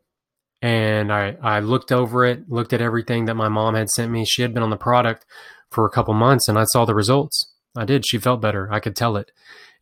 [0.61, 4.25] and I, I looked over it, looked at everything that my mom had sent me.
[4.25, 5.25] She had been on the product
[5.71, 7.49] for a couple months and I saw the results.
[7.77, 8.05] I did.
[8.05, 8.71] She felt better.
[8.71, 9.31] I could tell it.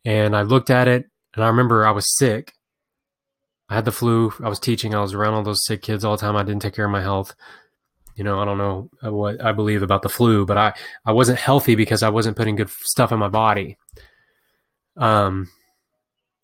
[0.04, 2.54] And I looked at it and I remember I was sick.
[3.68, 4.32] I had the flu.
[4.42, 4.94] I was teaching.
[4.94, 6.36] I was around all those sick kids all the time.
[6.36, 7.34] I didn't take care of my health.
[8.16, 10.74] You know, I don't know what I believe about the flu, but I,
[11.06, 13.78] I wasn't healthy because I wasn't putting good stuff in my body.
[14.96, 15.48] Um,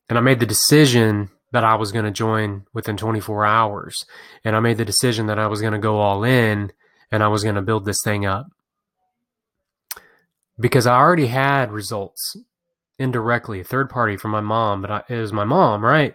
[0.09, 4.05] and I made the decision that I was going to join within 24 hours.
[4.45, 6.73] And I made the decision that I was going to go all in
[7.11, 8.47] and I was going to build this thing up.
[10.59, 12.37] Because I already had results
[12.99, 16.15] indirectly, third party from my mom, but I, it was my mom, right?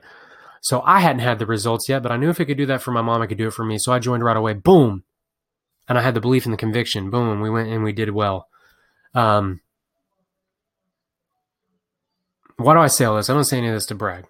[0.62, 2.82] So I hadn't had the results yet, but I knew if I could do that
[2.82, 3.78] for my mom, I could do it for me.
[3.80, 4.54] So I joined right away.
[4.54, 5.04] Boom.
[5.88, 7.10] And I had the belief and the conviction.
[7.10, 7.42] Boom.
[7.42, 8.48] We went and we did well.
[9.14, 9.62] Um,
[12.58, 13.30] why do I say all this?
[13.30, 14.26] I don't say any of this to brag.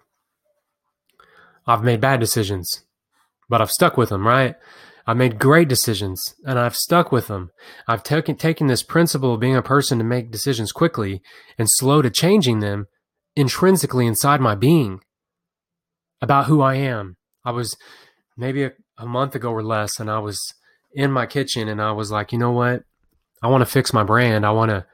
[1.66, 2.84] I've made bad decisions,
[3.48, 4.56] but I've stuck with them, right?
[5.06, 7.50] I've made great decisions and I've stuck with them.
[7.88, 11.22] I've taken taken this principle of being a person to make decisions quickly
[11.58, 12.86] and slow to changing them
[13.34, 15.00] intrinsically inside my being
[16.20, 17.16] about who I am.
[17.44, 17.76] I was
[18.36, 20.38] maybe a, a month ago or less and I was
[20.94, 22.84] in my kitchen and I was like, you know what?
[23.42, 24.46] I want to fix my brand.
[24.46, 24.86] I want to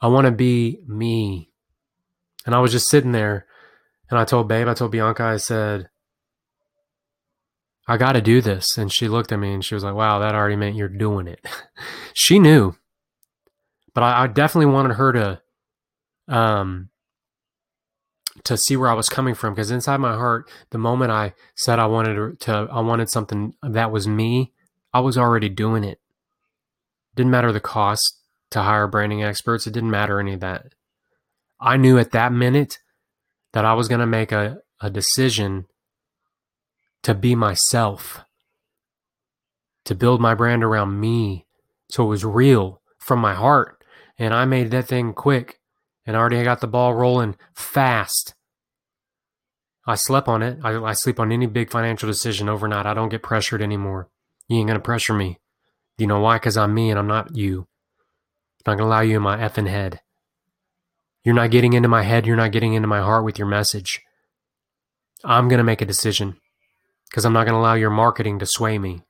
[0.00, 1.50] I want to be me.
[2.46, 3.46] And I was just sitting there
[4.10, 5.88] and I told Babe, I told Bianca, I said,
[7.86, 8.78] I got to do this.
[8.78, 11.26] And she looked at me and she was like, wow, that already meant you're doing
[11.26, 11.46] it.
[12.14, 12.76] she knew,
[13.94, 15.42] but I, I, definitely wanted her to,
[16.28, 16.88] um,
[18.44, 19.54] to see where I was coming from.
[19.54, 23.90] Cause inside my heart, the moment I said I wanted to, I wanted something that
[23.92, 24.52] was me,
[24.92, 26.00] I was already doing it.
[27.14, 28.18] Didn't matter the cost
[28.50, 29.66] to hire branding experts.
[29.66, 30.74] It didn't matter any of that.
[31.60, 32.78] I knew at that minute
[33.52, 35.66] that I was going to make a, a decision
[37.02, 38.20] to be myself,
[39.84, 41.46] to build my brand around me.
[41.90, 43.82] So it was real from my heart.
[44.18, 45.60] And I made that thing quick
[46.06, 48.34] and already got the ball rolling fast.
[49.86, 50.58] I slept on it.
[50.62, 52.86] I, I sleep on any big financial decision overnight.
[52.86, 54.08] I don't get pressured anymore.
[54.50, 55.38] You ain't to pressure me.
[55.96, 56.36] You know why?
[56.36, 57.68] Because I'm me and I'm not you.
[58.66, 60.00] I'm not to allow you in my effing head.
[61.22, 62.26] You're not getting into my head.
[62.26, 64.00] You're not getting into my heart with your message.
[65.24, 66.36] I'm to make a decision
[67.08, 69.02] because I'm not to allow your marketing to sway me.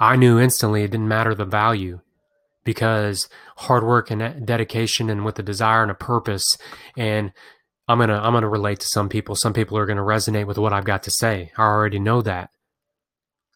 [0.00, 2.00] I knew instantly it didn't matter the value
[2.64, 6.56] because hard work and dedication and with a desire and a purpose
[6.96, 7.32] and
[7.86, 9.36] I'm going to I'm going to relate to some people.
[9.36, 11.52] Some people are going to resonate with what I've got to say.
[11.56, 12.50] I already know that.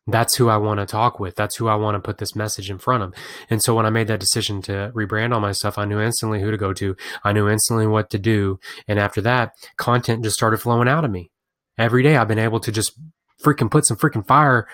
[0.08, 1.36] That's who I want to talk with.
[1.36, 3.14] That's who I want to put this message in front of.
[3.50, 6.40] And so when I made that decision to rebrand all my stuff, I knew instantly
[6.40, 6.96] who to go to.
[7.22, 8.58] I knew instantly what to do.
[8.88, 11.30] And after that, content just started flowing out of me
[11.78, 12.98] every day I've been able to just
[13.42, 14.66] freaking put some freaking fire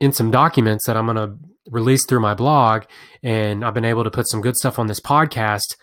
[0.00, 1.36] in some documents that I'm going to
[1.70, 2.84] release through my blog.
[3.22, 5.76] And I've been able to put some good stuff on this podcast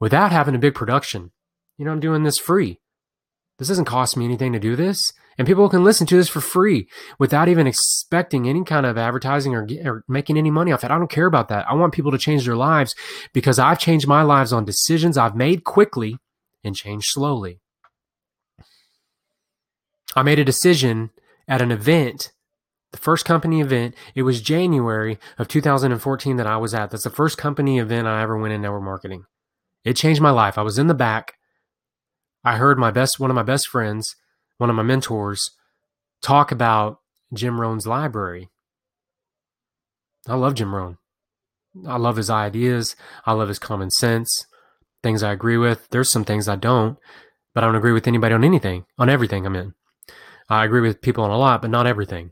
[0.00, 1.32] without having a big production.
[1.76, 2.78] You know, I'm doing this free.
[3.58, 5.12] This doesn't cost me anything to do this.
[5.38, 9.54] And people can listen to this for free without even expecting any kind of advertising
[9.54, 10.90] or, or making any money off it.
[10.90, 11.66] I don't care about that.
[11.68, 12.94] I want people to change their lives
[13.32, 16.18] because I've changed my lives on decisions I've made quickly
[16.64, 17.60] and changed slowly.
[20.14, 21.10] I made a decision
[21.46, 22.32] at an event,
[22.92, 23.94] the first company event.
[24.14, 26.90] It was January of 2014 that I was at.
[26.90, 29.24] That's the first company event I ever went in network marketing.
[29.84, 30.56] It changed my life.
[30.56, 31.34] I was in the back.
[32.42, 34.16] I heard my best, one of my best friends,
[34.58, 35.50] one of my mentors,
[36.22, 37.00] talk about
[37.32, 38.50] Jim Rohn's library.
[40.28, 40.98] I love Jim Rohn.
[41.86, 42.96] I love his ideas.
[43.26, 44.46] I love his common sense.
[45.02, 45.88] Things I agree with.
[45.90, 46.98] There's some things I don't,
[47.54, 49.74] but I don't agree with anybody on anything, on everything I'm in.
[50.48, 52.30] I agree with people on a lot, but not everything.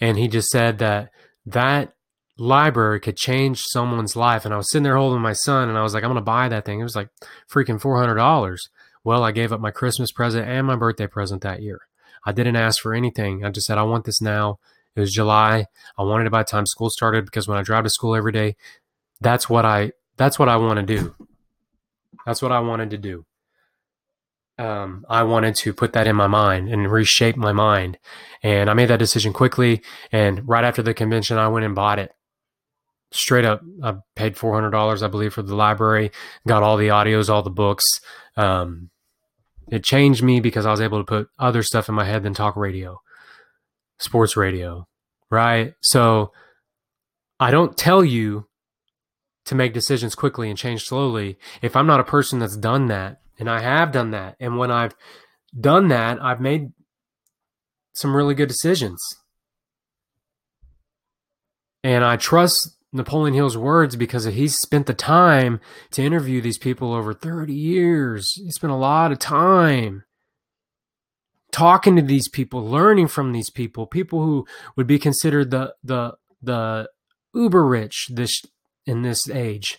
[0.00, 1.10] And he just said that
[1.46, 1.94] that
[2.38, 4.44] library could change someone's life.
[4.44, 6.22] And I was sitting there holding my son and I was like, I'm going to
[6.22, 6.80] buy that thing.
[6.80, 7.08] It was like
[7.50, 8.56] freaking $400.
[9.04, 11.80] Well, I gave up my Christmas present and my birthday present that year.
[12.24, 13.44] I didn't ask for anything.
[13.44, 14.58] I just said, I want this now.
[14.94, 15.66] It was July.
[15.98, 18.32] I wanted it by the time school started because when I drive to school every
[18.32, 18.56] day,
[19.20, 21.14] that's what I that's what I want to do.
[22.26, 23.24] That's what I wanted to do
[24.58, 27.98] um, I wanted to put that in my mind and reshape my mind.
[28.42, 29.82] And I made that decision quickly.
[30.10, 32.12] And right after the convention, I went and bought it.
[33.10, 36.12] Straight up, I paid four hundred dollars, I believe, for the library.
[36.46, 37.84] Got all the audios, all the books.
[38.36, 38.88] Um,
[39.70, 42.34] It changed me because I was able to put other stuff in my head than
[42.34, 43.00] talk radio,
[43.98, 44.86] sports radio,
[45.30, 45.74] right?
[45.80, 46.32] So
[47.40, 48.46] I don't tell you
[49.46, 53.20] to make decisions quickly and change slowly if I'm not a person that's done that.
[53.38, 54.36] And I have done that.
[54.38, 54.94] And when I've
[55.58, 56.72] done that, I've made
[57.94, 59.02] some really good decisions.
[61.82, 65.60] And I trust Napoleon Hill's words because he's spent the time
[65.92, 68.32] to interview these people over 30 years.
[68.34, 70.04] He spent a lot of time
[71.50, 76.14] talking to these people, learning from these people, people who would be considered the the
[76.42, 76.88] the
[77.34, 78.42] uber rich this
[78.84, 79.78] in this age.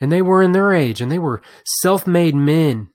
[0.00, 2.88] And they were in their age and they were self-made men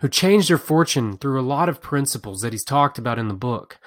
[0.00, 3.34] who changed their fortune through a lot of principles that he's talked about in the
[3.34, 3.78] book.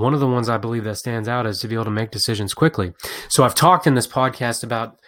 [0.00, 2.10] One of the ones I believe that stands out is to be able to make
[2.10, 2.94] decisions quickly.
[3.28, 4.98] So I've talked in this podcast about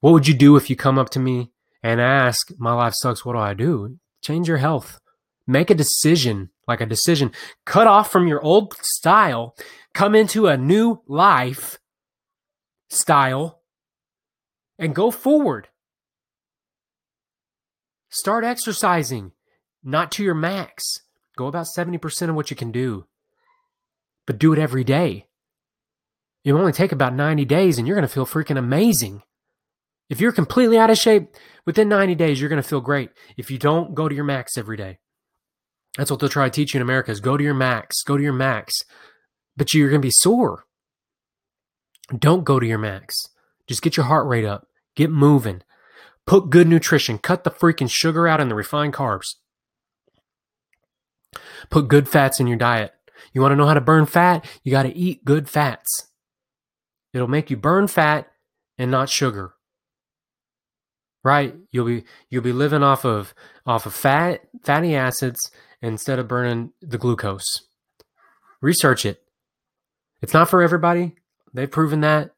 [0.00, 1.50] what would you do if you come up to me
[1.82, 3.98] and ask, My life sucks, what do I do?
[4.22, 5.00] Change your health.
[5.46, 7.32] Make a decision, like a decision.
[7.64, 9.54] Cut off from your old style,
[9.94, 11.78] come into a new life
[12.88, 13.60] style,
[14.78, 15.68] and go forward.
[18.10, 19.32] Start exercising
[19.82, 21.00] not to your max.
[21.36, 23.06] Go about 70% of what you can do,
[24.28, 25.24] but do it every day.
[26.44, 29.22] It will only take about 90 days and you're going to feel freaking amazing.
[30.10, 33.08] If you're completely out of shape, within 90 days, you're going to feel great.
[33.38, 34.98] If you don't, go to your max every day.
[35.96, 38.18] That's what they'll try to teach you in America is go to your max, go
[38.18, 38.74] to your max.
[39.56, 40.66] But you're going to be sore.
[42.14, 43.16] Don't go to your max.
[43.66, 44.66] Just get your heart rate up.
[44.94, 45.62] Get moving.
[46.26, 47.16] Put good nutrition.
[47.16, 49.36] Cut the freaking sugar out and the refined carbs.
[51.70, 52.92] Put good fats in your diet.
[53.32, 54.44] You want to know how to burn fat?
[54.62, 56.08] You got to eat good fats.
[57.12, 58.28] It'll make you burn fat
[58.76, 59.54] and not sugar.
[61.24, 61.54] Right?
[61.72, 63.34] You'll be you'll be living off of
[63.66, 65.50] off of fat, fatty acids
[65.82, 67.66] instead of burning the glucose.
[68.60, 69.22] Research it.
[70.22, 71.14] It's not for everybody.
[71.52, 72.32] They've proven that.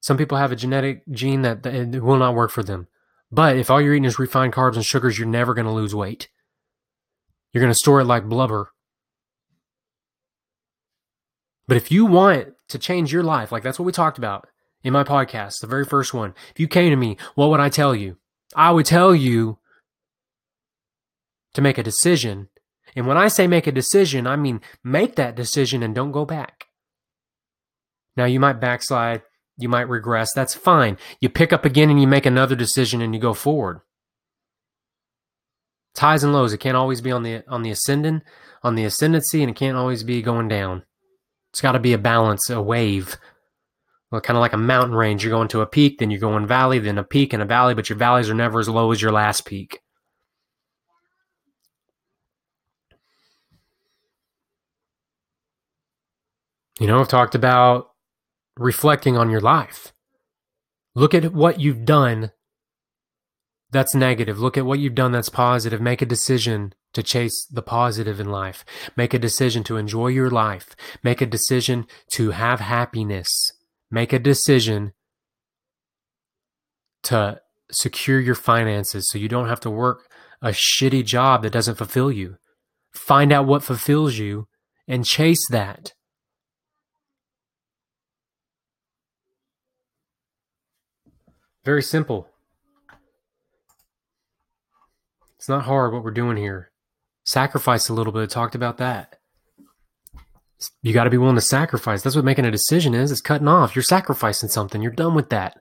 [0.00, 2.88] Some people have a genetic gene that, that it will not work for them.
[3.30, 5.94] But if all you're eating is refined carbs and sugars, you're never going to lose
[5.94, 6.28] weight.
[7.52, 8.72] You're going to store it like blubber.
[11.68, 14.48] But if you want to change your life, like that's what we talked about
[14.82, 17.68] in my podcast, the very first one, if you came to me, what would I
[17.68, 18.16] tell you?
[18.54, 19.58] I would tell you
[21.54, 22.48] to make a decision.
[22.96, 26.24] And when I say make a decision, I mean make that decision and don't go
[26.24, 26.66] back.
[28.16, 29.22] Now, you might backslide,
[29.56, 30.32] you might regress.
[30.32, 30.98] That's fine.
[31.20, 33.80] You pick up again and you make another decision and you go forward.
[35.92, 36.52] It's highs and lows.
[36.52, 38.22] It can't always be on the on the ascending,
[38.62, 40.84] on the ascendancy, and it can't always be going down.
[41.52, 43.16] It's got to be a balance, a wave.
[44.10, 45.22] Well, kind of like a mountain range.
[45.22, 47.74] You're going to a peak, then you're going valley, then a peak and a valley,
[47.74, 49.80] but your valleys are never as low as your last peak.
[56.80, 57.90] You know, I've talked about
[58.56, 59.92] reflecting on your life.
[60.94, 62.32] Look at what you've done
[63.70, 64.38] that's negative.
[64.38, 65.80] Look at what you've done that's positive.
[65.80, 68.64] Make a decision to chase the positive in life.
[68.96, 70.76] Make a decision to enjoy your life.
[71.02, 73.28] Make a decision to have happiness.
[73.90, 74.92] Make a decision
[77.04, 80.08] to secure your finances so you don't have to work
[80.40, 82.36] a shitty job that doesn't fulfill you.
[82.92, 84.48] Find out what fulfills you
[84.86, 85.92] and chase that.
[91.64, 92.28] Very simple.
[95.36, 96.71] It's not hard what we're doing here.
[97.24, 98.30] Sacrifice a little bit.
[98.30, 99.18] Talked about that.
[100.82, 102.02] You got to be willing to sacrifice.
[102.02, 103.10] That's what making a decision is.
[103.10, 103.74] It's cutting off.
[103.74, 104.82] You're sacrificing something.
[104.82, 105.60] You're done with that.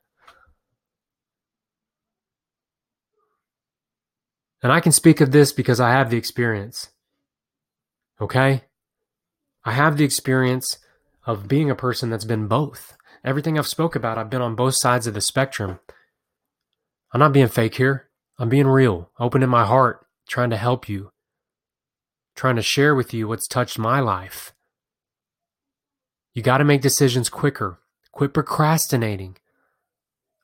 [4.63, 6.89] And I can speak of this because I have the experience.
[8.19, 8.63] Okay?
[9.65, 10.77] I have the experience
[11.25, 12.95] of being a person that's been both.
[13.23, 15.79] Everything I've spoke about, I've been on both sides of the spectrum.
[17.11, 18.09] I'm not being fake here.
[18.39, 21.11] I'm being real, opening my heart, trying to help you,
[22.41, 24.51] trying to share with you what's touched my life.
[26.33, 27.77] You got to make decisions quicker.
[28.11, 29.37] Quit procrastinating.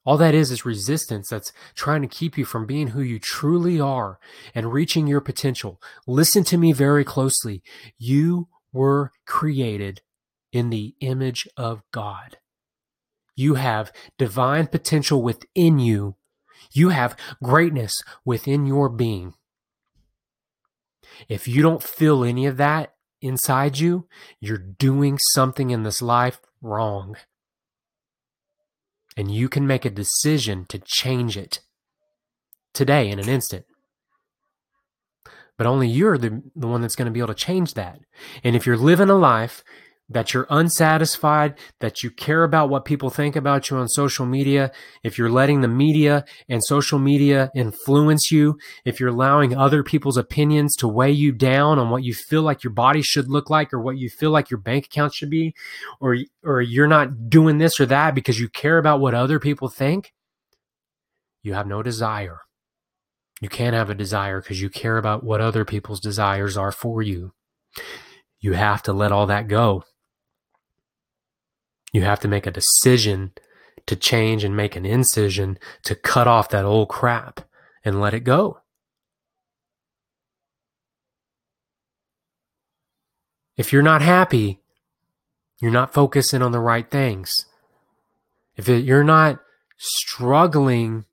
[0.05, 3.79] All that is is resistance that's trying to keep you from being who you truly
[3.79, 4.19] are
[4.53, 5.81] and reaching your potential.
[6.05, 7.63] Listen to me very closely.
[7.97, 10.01] You were created
[10.51, 12.37] in the image of God.
[13.35, 16.15] You have divine potential within you
[16.71, 19.33] you have greatness within your being.
[21.27, 24.07] If you don't feel any of that inside you,
[24.39, 27.15] you're doing something in this life wrong.
[29.15, 31.61] And you can make a decision to change it
[32.73, 33.65] today in an instant.
[35.57, 37.99] But only you're the, the one that's going to be able to change that.
[38.43, 39.63] And if you're living a life
[40.09, 44.71] that you're unsatisfied, that you care about what people think about you on social media,
[45.03, 50.17] if you're letting the media and social media influence you, if you're allowing other people's
[50.17, 53.73] opinions to weigh you down on what you feel like your body should look like
[53.73, 55.53] or what you feel like your bank account should be,
[55.99, 59.67] or, or you're not doing this or that because you care about what other people
[59.67, 60.13] think,
[61.43, 62.39] you have no desire.
[63.41, 67.01] You can't have a desire because you care about what other people's desires are for
[67.01, 67.33] you.
[68.39, 69.83] You have to let all that go
[71.97, 73.31] you have to make a decision
[73.87, 77.41] to change and make an incision to cut off that old crap
[77.83, 78.59] and let it go.
[83.57, 84.59] If you're not happy,
[85.59, 87.33] you're not focusing on the right things.
[88.55, 89.39] If it, you're not
[89.77, 91.05] struggling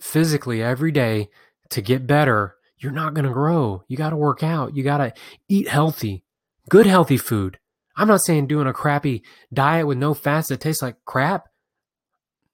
[0.00, 1.30] physically every day
[1.70, 3.82] to get better, you're not going to grow.
[3.88, 4.76] You got to work out.
[4.76, 5.12] You got to
[5.48, 6.22] eat healthy,
[6.68, 7.58] good, healthy food.
[7.96, 9.22] I'm not saying doing a crappy
[9.52, 11.48] diet with no fats that tastes like crap.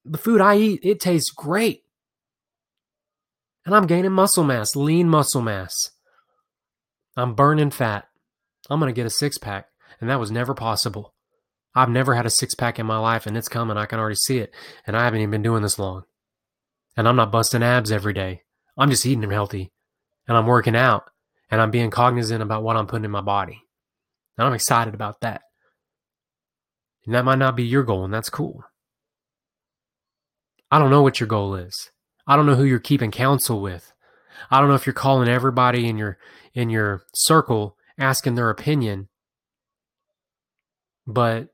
[0.05, 1.83] The food I eat, it tastes great.
[3.65, 5.91] And I'm gaining muscle mass, lean muscle mass.
[7.17, 8.09] I'm burning fat.
[8.71, 9.67] I'm going to get a six pack.
[10.01, 11.15] And that was never possible.
[11.75, 13.77] I've never had a six pack in my life and it's coming.
[13.77, 14.55] I can already see it.
[14.87, 16.05] And I haven't even been doing this long.
[16.97, 18.43] And I'm not busting abs every day.
[18.77, 19.73] I'm just eating them healthy.
[20.27, 21.11] And I'm working out.
[21.51, 23.63] And I'm being cognizant about what I'm putting in my body.
[24.39, 25.43] And I'm excited about that.
[27.05, 28.63] And that might not be your goal, and that's cool.
[30.71, 31.91] I don't know what your goal is.
[32.27, 33.93] I don't know who you're keeping counsel with.
[34.51, 36.19] I don't know if you're calling everybody in your
[36.55, 39.09] in your circle asking their opinion.
[41.07, 41.49] But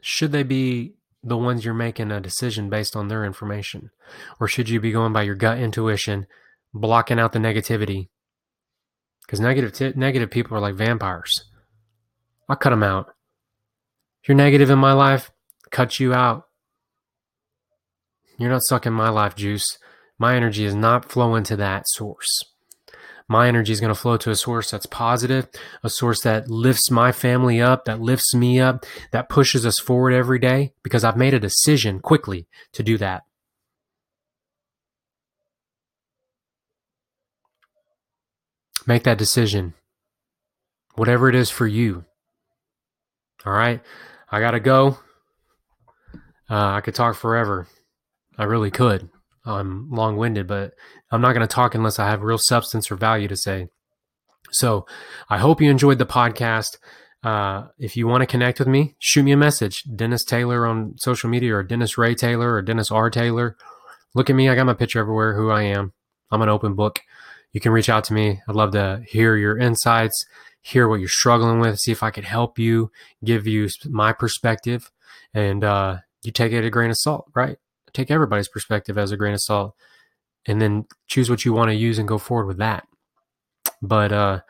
[0.00, 3.90] should they be the ones you're making a decision based on their information?
[4.38, 6.26] Or should you be going by your gut intuition,
[6.72, 8.08] blocking out the negativity
[9.26, 11.44] because negative t- negative people are like vampires.
[12.48, 13.06] I'll cut them out.
[14.22, 15.30] If you're negative in my life,
[15.70, 16.44] cut you out.
[18.38, 19.78] You're not sucking my life juice.
[20.18, 22.42] My energy is not flowing to that source.
[23.28, 25.48] My energy is going to flow to a source that's positive,
[25.82, 30.12] a source that lifts my family up, that lifts me up, that pushes us forward
[30.12, 33.22] every day because I've made a decision quickly to do that.
[38.86, 39.74] Make that decision.
[40.94, 42.04] Whatever it is for you.
[43.46, 43.80] All right.
[44.30, 44.98] I got to go.
[46.50, 47.66] Uh, I could talk forever.
[48.38, 49.08] I really could.
[49.44, 50.72] I'm long winded, but
[51.10, 53.68] I'm not going to talk unless I have real substance or value to say.
[54.50, 54.86] So
[55.28, 56.78] I hope you enjoyed the podcast.
[57.22, 59.84] Uh, if you want to connect with me, shoot me a message.
[59.84, 63.10] Dennis Taylor on social media or Dennis Ray Taylor or Dennis R.
[63.10, 63.56] Taylor.
[64.14, 64.48] Look at me.
[64.48, 65.92] I got my picture everywhere, who I am.
[66.30, 67.00] I'm an open book
[67.54, 68.42] you can reach out to me.
[68.46, 70.26] I'd love to hear your insights,
[70.60, 72.90] hear what you're struggling with, see if I could help you,
[73.24, 74.90] give you my perspective,
[75.32, 77.56] and uh, you take it a grain of salt, right?
[77.92, 79.74] Take everybody's perspective as a grain of salt,
[80.46, 82.88] and then choose what you want to use and go forward with that.
[83.80, 84.40] But uh,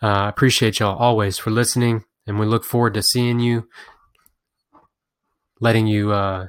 [0.00, 3.68] uh, I appreciate y'all always for listening, and we look forward to seeing you,
[5.60, 6.46] letting you, uh,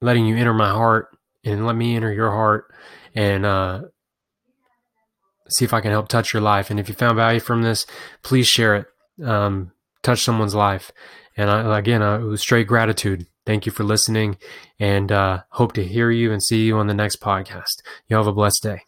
[0.00, 1.08] letting you enter my heart,
[1.44, 2.72] and let me enter your heart
[3.18, 3.80] and uh,
[5.48, 6.70] see if I can help touch your life.
[6.70, 7.84] And if you found value from this,
[8.22, 8.86] please share it.
[9.24, 9.72] Um,
[10.04, 10.92] touch someone's life.
[11.36, 13.26] And I, again, uh, it was straight gratitude.
[13.44, 14.36] Thank you for listening
[14.78, 17.82] and uh, hope to hear you and see you on the next podcast.
[18.06, 18.87] You have a blessed day.